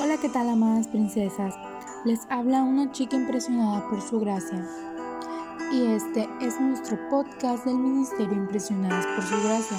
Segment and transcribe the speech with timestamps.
[0.00, 1.56] Hola, ¿qué tal, amadas princesas?
[2.04, 4.64] Les habla una chica impresionada por su gracia.
[5.72, 9.76] Y este es nuestro podcast del Ministerio Impresionadas por su gracia.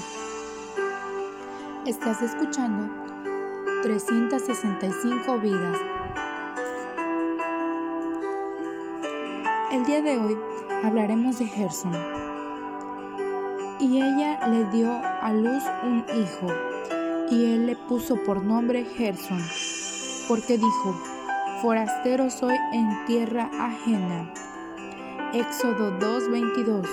[1.86, 2.90] Estás escuchando
[3.82, 5.78] 365 vidas.
[9.72, 10.38] El día de hoy
[10.84, 11.94] hablaremos de Gerson.
[13.80, 16.48] Y ella le dio a luz un hijo,
[17.32, 19.40] y él le puso por nombre Gerson
[20.30, 20.96] porque dijo,
[21.60, 24.32] forastero soy en tierra ajena.
[25.34, 26.88] Éxodo 2:22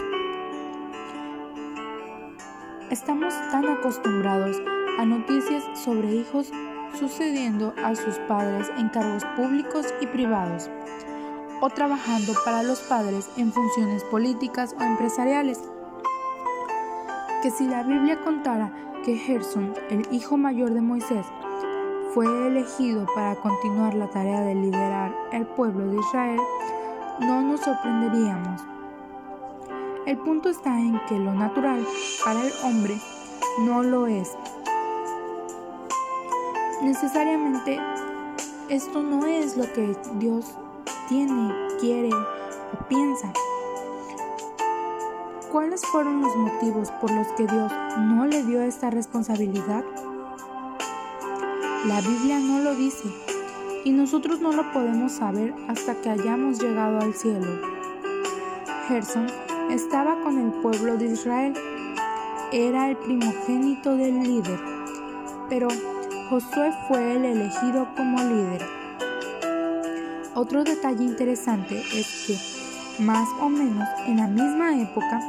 [2.90, 4.56] Estamos tan acostumbrados
[4.98, 6.50] a noticias sobre hijos
[6.98, 10.70] sucediendo a sus padres en cargos públicos y privados,
[11.60, 15.60] o trabajando para los padres en funciones políticas o empresariales,
[17.42, 18.72] que si la Biblia contara
[19.04, 21.26] que Gerson, el hijo mayor de Moisés,
[22.16, 26.40] fue elegido para continuar la tarea de liderar el pueblo de Israel,
[27.20, 28.62] no nos sorprenderíamos.
[30.06, 31.86] El punto está en que lo natural
[32.24, 32.96] para el hombre
[33.66, 34.34] no lo es.
[36.80, 37.78] Necesariamente
[38.70, 40.54] esto no es lo que Dios
[41.10, 43.30] tiene, quiere o piensa.
[45.52, 49.84] ¿Cuáles fueron los motivos por los que Dios no le dio esta responsabilidad?
[51.86, 53.08] La Biblia no lo dice
[53.84, 57.46] y nosotros no lo podemos saber hasta que hayamos llegado al cielo.
[58.88, 59.28] Gerson
[59.70, 61.54] estaba con el pueblo de Israel.
[62.50, 64.58] Era el primogénito del líder,
[65.48, 65.68] pero
[66.28, 68.66] Josué fue el elegido como líder.
[70.34, 75.20] Otro detalle interesante es que, más o menos en la misma época,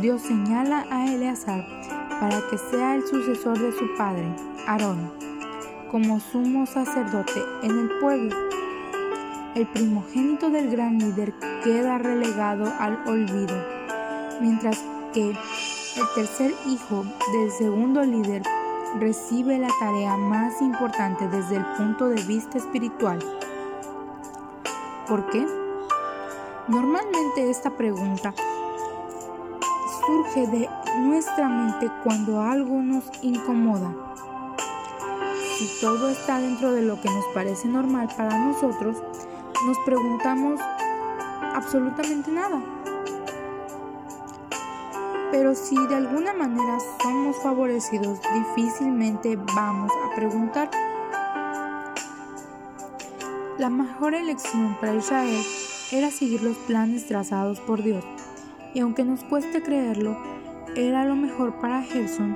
[0.00, 1.66] Dios señala a Eleazar
[2.20, 4.32] para que sea el sucesor de su padre,
[4.68, 5.25] Aarón
[5.96, 8.36] como sumo sacerdote en el pueblo.
[9.54, 11.32] El primogénito del gran líder
[11.64, 13.56] queda relegado al olvido,
[14.42, 17.02] mientras que el tercer hijo
[17.32, 18.42] del segundo líder
[19.00, 23.18] recibe la tarea más importante desde el punto de vista espiritual.
[25.08, 25.46] ¿Por qué?
[26.68, 28.34] Normalmente esta pregunta
[30.04, 30.68] surge de
[30.98, 33.94] nuestra mente cuando algo nos incomoda
[35.56, 38.98] si todo está dentro de lo que nos parece normal para nosotros,
[39.66, 40.60] nos preguntamos
[41.54, 42.60] absolutamente nada.
[45.30, 50.70] Pero si de alguna manera somos favorecidos, difícilmente vamos a preguntar.
[53.56, 55.42] La mejor elección para Israel
[55.90, 58.04] era seguir los planes trazados por Dios.
[58.74, 60.18] Y aunque nos cueste creerlo,
[60.76, 62.34] era lo mejor para Gerson,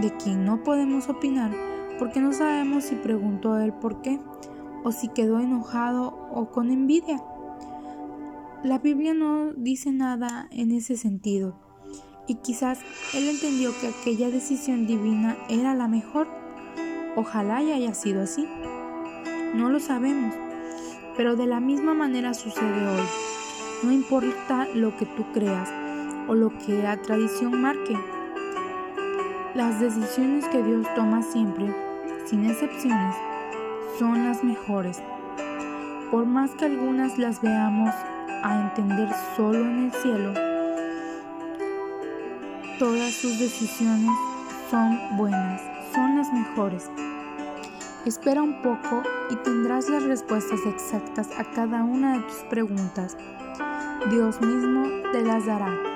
[0.00, 1.65] de quien no podemos opinar,
[1.98, 4.20] porque no sabemos si preguntó él por qué,
[4.84, 7.22] o si quedó enojado o con envidia.
[8.62, 11.58] La Biblia no dice nada en ese sentido,
[12.26, 12.80] y quizás
[13.14, 16.28] él entendió que aquella decisión divina era la mejor.
[17.14, 18.46] Ojalá haya sido así.
[19.54, 20.34] No lo sabemos,
[21.16, 23.06] pero de la misma manera sucede hoy.
[23.84, 25.70] No importa lo que tú creas
[26.28, 27.96] o lo que la tradición marque.
[29.54, 31.85] Las decisiones que Dios toma siempre
[32.26, 33.14] sin excepciones,
[33.98, 35.02] son las mejores.
[36.10, 37.94] Por más que algunas las veamos
[38.42, 40.32] a entender solo en el cielo,
[42.78, 44.10] todas sus decisiones
[44.70, 45.62] son buenas,
[45.94, 46.90] son las mejores.
[48.04, 53.16] Espera un poco y tendrás las respuestas exactas a cada una de tus preguntas.
[54.10, 55.95] Dios mismo te las dará.